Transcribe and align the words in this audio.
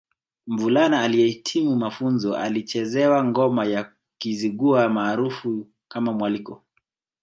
Mvulana 0.47 1.01
aliyehitimu 1.01 1.75
mafunzo 1.75 2.35
alichezewa 2.35 3.23
ngoma 3.23 3.65
ya 3.65 3.91
Kizigua 4.17 4.89
maarufu 4.89 5.67
kama 5.87 6.13
Mwaliko 6.13 6.63